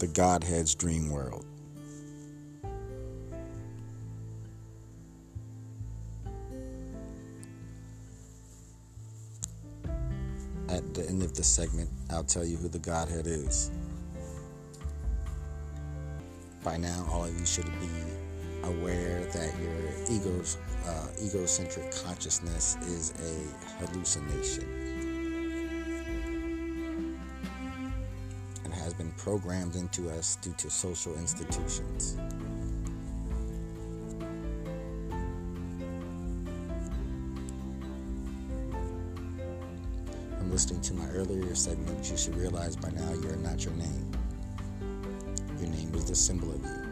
[0.00, 1.44] the Godhead's dream world.
[10.70, 13.70] At the end of the segment, I'll tell you who the Godhead is.
[16.64, 17.90] By now, all of you should be
[18.62, 24.79] aware that your ego's, uh, egocentric consciousness is a hallucination
[29.10, 32.16] been programmed into us due to social institutions.
[40.38, 43.74] From listening to my earlier segment, you should realize by now you are not your
[43.74, 44.10] name.
[45.60, 46.89] Your name is the symbol of you.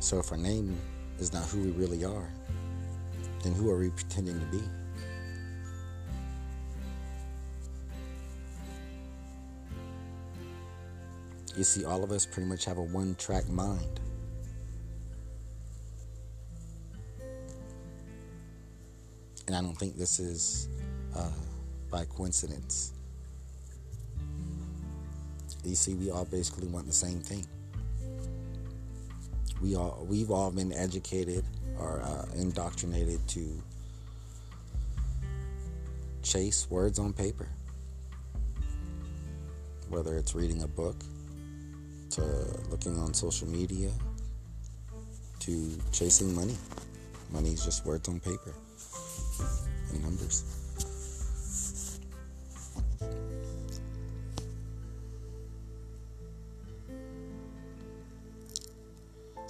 [0.00, 0.76] So if our name
[1.18, 2.28] is not who we really are,
[3.42, 4.62] then who are we pretending to be?
[11.56, 14.00] You see, all of us pretty much have a one track mind.
[19.46, 20.68] And I don't think this is
[21.14, 21.28] uh,
[21.90, 22.92] by coincidence.
[25.62, 27.46] You see, we all basically want the same thing.
[29.60, 31.44] We all we've all been educated
[31.78, 33.62] or uh, indoctrinated to
[36.22, 37.48] chase words on paper.
[39.88, 40.96] Whether it's reading a book,
[42.10, 42.22] to
[42.70, 43.90] looking on social media,
[45.40, 46.56] to chasing money.
[47.32, 48.54] Money is just words on paper
[49.92, 50.69] and numbers.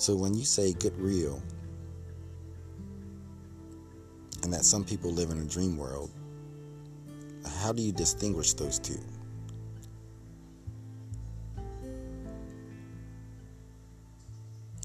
[0.00, 1.42] So when you say get real,
[4.42, 6.10] and that some people live in a dream world,
[7.60, 8.98] how do you distinguish those two?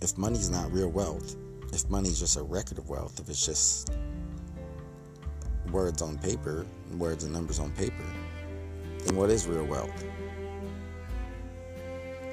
[0.00, 1.34] If money's not real wealth,
[1.72, 3.92] if money's just a record of wealth, if it's just
[5.72, 8.06] words on paper, words and numbers on paper,
[9.04, 10.04] then what is real wealth?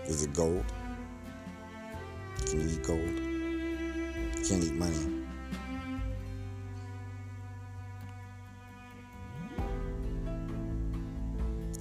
[0.06, 0.72] Is it gold?
[2.50, 3.00] Can you eat gold?
[3.00, 5.18] You can't eat money.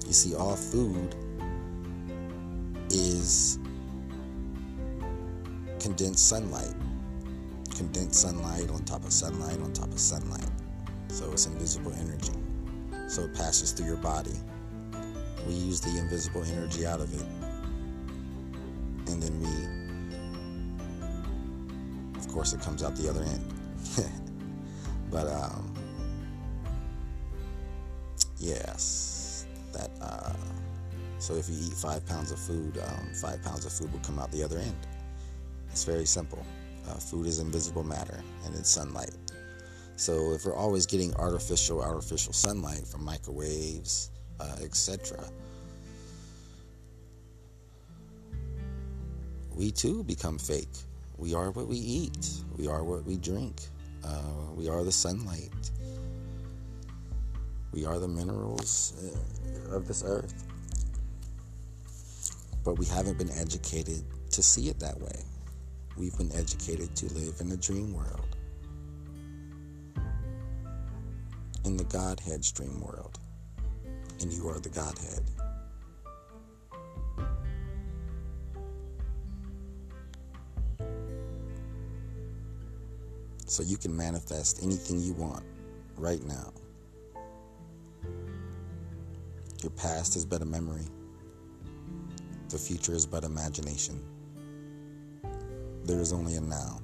[0.05, 1.15] You see, all food
[2.89, 3.59] is
[5.79, 6.73] condensed sunlight.
[7.75, 10.49] Condensed sunlight on top of sunlight on top of sunlight.
[11.07, 12.33] So it's invisible energy.
[13.07, 14.35] So it passes through your body.
[15.47, 17.25] We use the invisible energy out of it.
[19.07, 19.76] And then we,
[22.27, 23.53] of course, it comes out the other end.
[25.11, 25.73] but, um,
[28.37, 30.33] yes, that, uh,
[31.19, 34.19] so if you eat five pounds of food, um, five pounds of food will come
[34.19, 34.87] out the other end.
[35.71, 36.45] It's very simple.
[36.87, 39.15] Uh, food is invisible matter and it's sunlight.
[39.95, 45.23] So if we're always getting artificial, artificial sunlight from microwaves, uh, etc.,
[49.55, 50.67] we too become fake.
[51.17, 52.29] We are what we eat.
[52.57, 53.61] We are what we drink.
[54.03, 55.71] Uh, we are the sunlight.
[57.73, 60.45] We are the minerals uh, of this earth.
[62.63, 65.23] But we haven't been educated to see it that way.
[65.97, 68.35] We've been educated to live in a dream world.
[71.65, 73.19] In the Godhead's dream world.
[74.21, 75.23] And you are the Godhead.
[83.47, 85.43] So you can manifest anything you want
[85.97, 86.51] right now.
[89.63, 90.85] Your past is but a memory.
[92.49, 94.01] The future is but imagination.
[95.85, 96.81] There is only a now.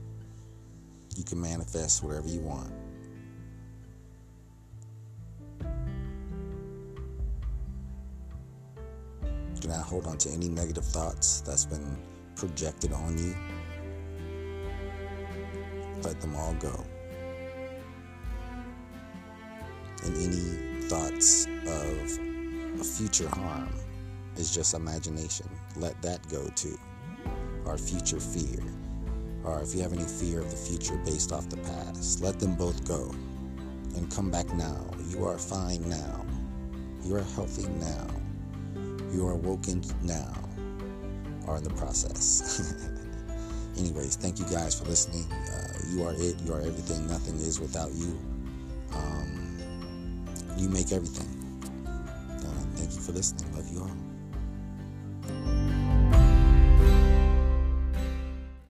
[1.17, 2.71] You can manifest whatever you want.
[9.59, 11.97] Do not hold on to any negative thoughts that's been
[12.35, 13.35] projected on you.
[16.03, 16.83] Let them all go.
[20.03, 23.69] And any thoughts of future harm
[24.35, 25.47] is just imagination.
[25.77, 26.77] Let that go too.
[27.65, 28.59] Our future fear.
[29.45, 32.55] Or if you have any fear of the future based off the past, let them
[32.55, 33.09] both go.
[33.95, 34.85] And come back now.
[35.07, 36.25] You are fine now.
[37.05, 38.07] You are healthy now.
[39.13, 40.33] You are awoken now.
[41.47, 42.99] Or in the process.
[43.77, 45.25] anyways, thank you guys for listening.
[45.31, 46.35] Uh, you are it.
[46.45, 47.07] You are everything.
[47.07, 48.17] Nothing is without you.
[48.93, 49.57] Um,
[50.57, 51.29] you make everything.
[51.85, 53.51] Uh, thank you for listening.
[53.55, 54.12] Love you all.